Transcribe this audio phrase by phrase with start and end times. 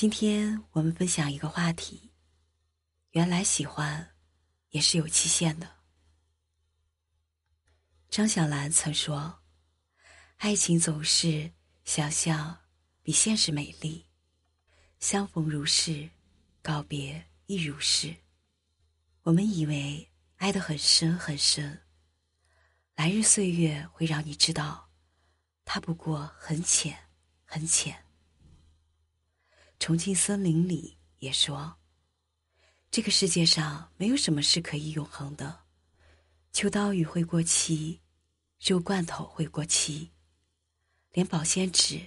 [0.00, 2.12] 今天我们分享一个话题：
[3.10, 4.14] 原来喜欢
[4.68, 5.68] 也是有期限的。
[8.08, 9.40] 张小兰曾说
[10.38, 11.50] ：“爱情总是
[11.84, 12.56] 想象
[13.02, 14.06] 比现实美丽，
[15.00, 16.08] 相逢如是，
[16.62, 18.14] 告别亦如是。”
[19.22, 21.76] 我们以为爱得很深很深，
[22.94, 24.88] 来日岁月会让你知道，
[25.64, 26.96] 它不过很浅
[27.44, 28.00] 很浅。
[29.78, 31.76] 重庆森林里也说
[32.90, 35.64] ：“这个世界上没有什么是可以永恒的。”
[36.52, 38.00] 秋刀鱼会过期，
[38.58, 40.10] 肉罐头会过期，
[41.12, 42.00] 连保鲜纸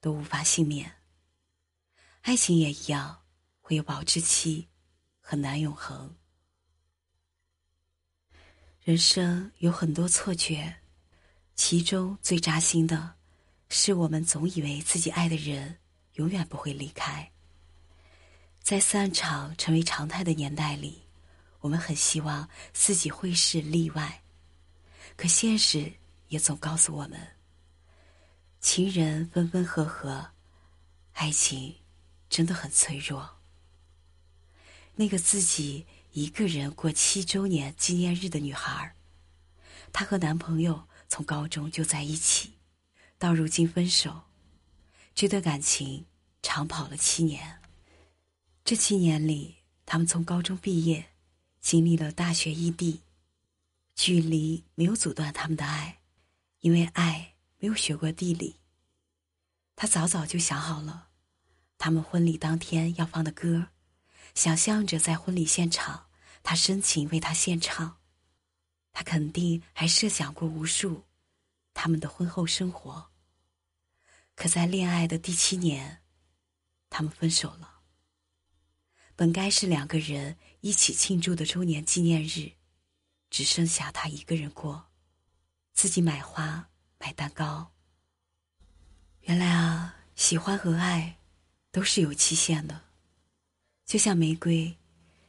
[0.00, 0.96] 都无法幸免。
[2.22, 3.22] 爱情也一样，
[3.60, 4.68] 会有保质期，
[5.20, 6.14] 很难永恒。
[8.82, 10.82] 人生有很多错觉，
[11.54, 13.16] 其中最扎心的，
[13.70, 15.79] 是我们总以为自己爱的人
[16.14, 17.30] 永远不会离开。
[18.62, 21.02] 在散场成为常态的年代里。
[21.60, 24.22] 我们很希望自己会是例外，
[25.14, 25.92] 可现实
[26.28, 27.20] 也总告诉我们：
[28.60, 30.30] 情人分分合合，
[31.12, 31.76] 爱情
[32.30, 33.36] 真的很脆弱。
[34.94, 38.94] 那个自己一个人过七周年纪念日的女孩，
[39.92, 42.54] 她和男朋友从高中就在一起，
[43.18, 44.18] 到如今分手，
[45.14, 46.06] 这段感情
[46.42, 47.60] 长跑了七年。
[48.64, 51.06] 这七年里，他们从高中毕业。
[51.60, 53.02] 经历了大学异地，
[53.94, 56.00] 距离没有阻断他们的爱，
[56.60, 58.56] 因为爱没有学过地理。
[59.76, 61.08] 他早早就想好了，
[61.76, 63.66] 他们婚礼当天要放的歌，
[64.34, 66.06] 想象着在婚礼现场，
[66.42, 67.98] 他深情为他献唱。
[68.92, 71.04] 他肯定还设想过无数
[71.74, 73.09] 他们的婚后生活。
[74.40, 76.00] 可在恋爱的第七年，
[76.88, 77.80] 他们分手了。
[79.14, 82.50] 本该是两个人一起庆祝的周年纪念日，
[83.28, 84.86] 只剩下他一个人过，
[85.74, 87.70] 自己买花买蛋糕。
[89.24, 91.18] 原来啊，喜欢和爱
[91.70, 92.80] 都是有期限的，
[93.84, 94.74] 就像玫瑰，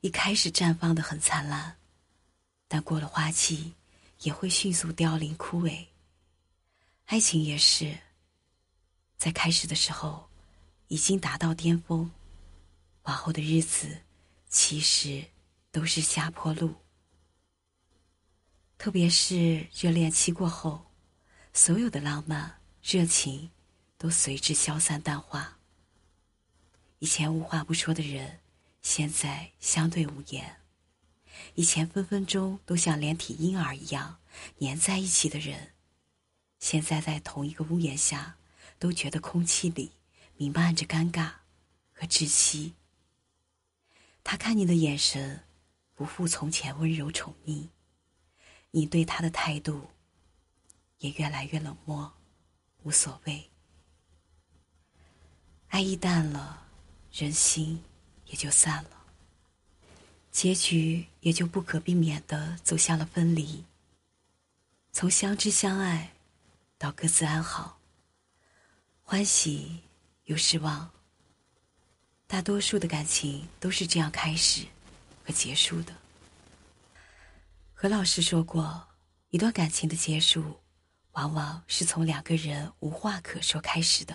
[0.00, 1.76] 一开始绽放的很灿烂，
[2.66, 3.72] 但过了花期，
[4.22, 5.86] 也会迅速凋零枯萎。
[7.04, 7.96] 爱情也是，
[9.16, 10.28] 在开始的时候，
[10.88, 12.10] 已经达到巅峰。
[13.04, 14.02] 往后的日子，
[14.48, 15.24] 其实
[15.70, 16.74] 都是下坡路。
[18.76, 20.86] 特别是热恋期过后，
[21.52, 23.50] 所有的浪漫、热情
[23.96, 25.58] 都随之消散淡化。
[26.98, 28.40] 以前无话不说的人，
[28.82, 30.44] 现在相对无言；
[31.54, 34.18] 以前分分钟都像连体婴儿一样
[34.60, 35.72] 粘在一起的人，
[36.58, 38.36] 现在在同一个屋檐下，
[38.78, 39.92] 都觉得空气里
[40.36, 41.30] 弥漫着尴尬
[41.92, 42.74] 和窒息。
[44.22, 45.44] 他看你的眼神，
[45.94, 47.68] 不复从前温柔宠溺，
[48.70, 49.90] 你对他的态度
[50.98, 52.12] 也越来越冷漠，
[52.82, 53.50] 无所谓。
[55.68, 56.66] 爱意淡了，
[57.12, 57.82] 人心
[58.26, 59.06] 也就散了，
[60.30, 63.64] 结局也就不可避免的走向了分离。
[64.92, 66.14] 从相知相爱，
[66.78, 67.75] 到各自安好，
[69.16, 69.80] 欢喜
[70.24, 70.90] 又失望。
[72.26, 74.66] 大多数的感情都是这样开始
[75.24, 75.94] 和结束的。
[77.72, 78.86] 何老师说过，
[79.30, 80.60] 一段感情的结束，
[81.12, 84.14] 往往是从两个人无话可说开始的。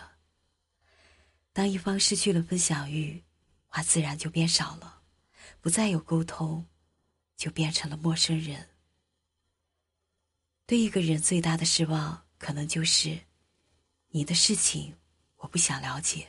[1.52, 3.24] 当一方失去了分享欲，
[3.66, 5.02] 话自然就变少了，
[5.62, 6.68] 不再有沟通，
[7.36, 8.70] 就变成了陌生人。
[10.68, 13.20] 对一个人最大的失望，可能就是，
[14.12, 14.96] 你的事情
[15.38, 16.28] 我不想了解，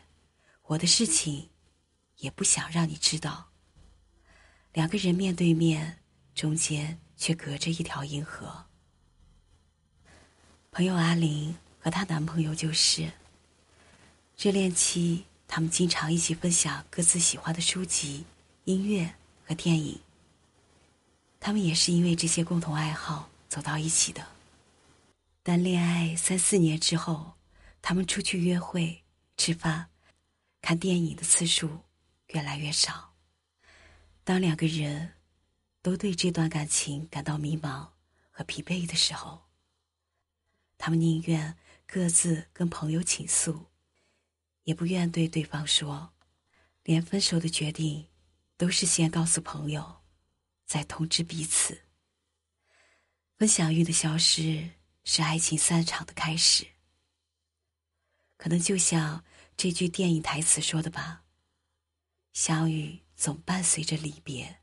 [0.63, 1.51] 我的事情。
[2.19, 3.49] 也不想让你知道。
[4.73, 5.99] 两个人面对面，
[6.37, 8.67] 中间却隔着一条银河。
[10.71, 13.11] 朋友阿玲和她男朋友就是，
[14.39, 18.25] 热恋期，他们经常一起分享各自喜欢的书籍、
[18.67, 19.13] 音乐
[19.45, 19.99] 和电影。
[21.41, 24.25] 他们也是因为这些共同爱好走到一起的。
[25.43, 27.33] 但恋爱三四年之后，
[27.83, 29.05] 他们出去约会、
[29.37, 29.91] 吃饭、
[30.63, 31.81] 看电影的次数。
[32.29, 33.15] 越来越少。
[34.25, 35.17] 当两个人
[35.83, 37.87] 都对这段感情感到迷茫
[38.31, 39.43] 和疲惫的时候，
[40.79, 41.55] 他们宁愿
[41.87, 43.67] 各自跟朋友倾诉，
[44.63, 46.15] 也不愿对对方说。
[46.85, 48.09] 连分手的决定，
[48.57, 50.01] 都是先告诉朋友，
[50.65, 51.83] 再通知彼此。
[53.37, 54.71] 分享欲的消失，
[55.05, 56.67] 是爱情散场的开始。
[58.43, 59.25] 可能就像
[59.57, 61.23] 这句电影台词说的吧。
[62.33, 64.63] 相遇总伴随着离别，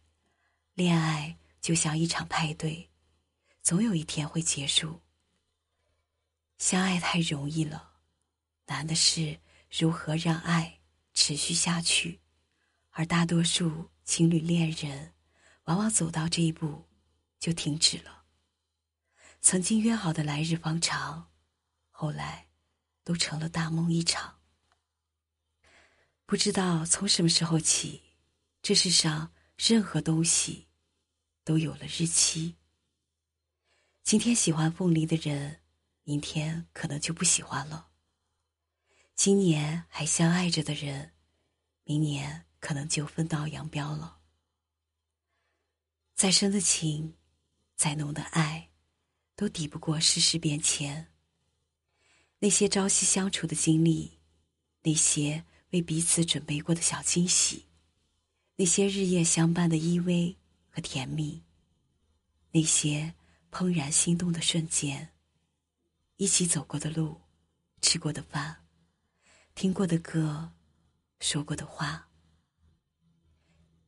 [0.73, 2.89] 恋爱就像一场派对，
[3.61, 4.99] 总有一天会结束。
[6.57, 7.91] 相爱太容易了，
[8.65, 9.39] 难的是
[9.71, 10.81] 如何让爱
[11.13, 12.19] 持续下去。
[12.89, 15.13] 而大多数情侣恋人，
[15.63, 16.83] 往往走到这一步
[17.39, 18.25] 就停止了。
[19.39, 21.31] 曾经约好的来日方长，
[21.91, 22.48] 后来
[23.09, 24.37] 都成了大梦一场。
[26.27, 28.03] 不知道从什么时候起，
[28.61, 30.67] 这世上任何东西
[31.43, 32.55] 都有了日期。
[34.03, 35.61] 今天喜欢凤梨的人。
[36.03, 37.89] 明天可能就不喜欢了。
[39.15, 41.13] 今年还相爱着的人，
[41.83, 44.19] 明年可能就分道扬镳了。
[46.15, 47.15] 再深的情，
[47.75, 48.71] 再浓的爱，
[49.35, 51.11] 都抵不过世事变迁。
[52.41, 54.17] 那些朝夕相处的经历，
[54.83, 57.65] 那些为彼此准备过的小惊喜，
[58.55, 60.35] 那些日夜相伴的依偎
[60.69, 61.43] 和甜蜜，
[62.51, 63.13] 那些
[63.51, 65.09] 怦然心动的瞬间。
[66.15, 67.19] 一起走过的路，
[67.81, 68.65] 吃过的饭，
[69.53, 70.53] 听过的歌，
[71.19, 72.07] 说过的话，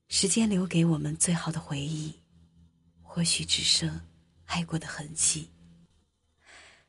[0.10, 2.14] 时间留给我们最好的回忆，
[3.02, 4.08] 或许只剩
[4.46, 5.50] 爱过的痕迹。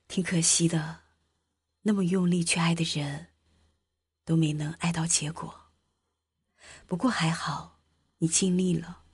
[0.09, 1.02] 挺可惜的，
[1.83, 3.29] 那么用力去爱的人，
[4.25, 5.73] 都没能爱到结果。
[6.87, 7.81] 不过还好，
[8.19, 9.05] 你尽力了，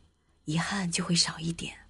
[0.45, 1.89] 遗憾就会少一点。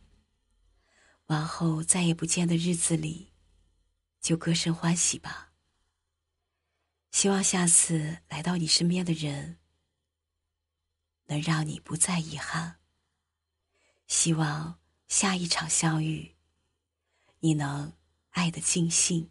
[1.26, 3.32] 往后再也不见的日子里。
[4.20, 5.52] 就歌声欢喜吧。
[7.12, 9.58] 希望下次来到你身边的人，
[11.26, 12.81] 能让你不再遗憾。
[14.08, 16.34] 希望下一场相遇，
[17.38, 17.92] 你能
[18.31, 19.31] 爱得尽兴。